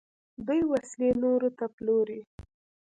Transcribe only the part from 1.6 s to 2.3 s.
پلوري.